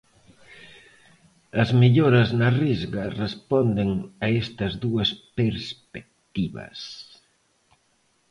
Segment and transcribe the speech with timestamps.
[1.61, 3.89] As melloras na Risga responden
[4.25, 6.77] a estas dúas perspectivas.